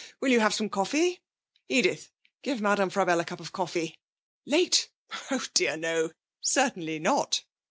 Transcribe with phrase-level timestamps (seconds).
[0.19, 1.21] Will you have some coffee?
[1.69, 2.09] Edith,
[2.41, 3.99] give Madame Frabelle a cup of coffee.
[4.47, 4.89] Late?
[5.29, 6.09] Oh dear, no;
[6.41, 7.45] certainly not!'